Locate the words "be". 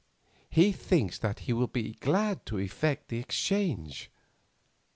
1.67-1.91